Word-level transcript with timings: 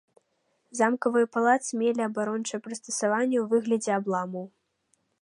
Замкавыя 0.79 1.27
палацы 1.37 1.71
мелі 1.83 2.01
абарончыя 2.09 2.59
прыстасаванні 2.69 3.37
ў 3.45 3.49
выглядзе 3.53 3.91
абламаў. 4.03 4.45